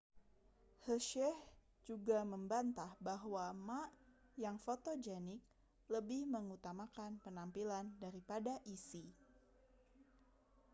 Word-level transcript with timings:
hsieh 0.89 1.37
juga 1.89 2.19
membantah 2.33 2.89
bahwa 3.07 3.45
ma 3.67 3.81
yang 4.43 4.57
fotogenik 4.65 5.41
lebih 5.93 6.21
mengutamakan 6.33 7.11
penampilan 7.23 7.85
daripada 8.03 8.53
isi 8.75 9.05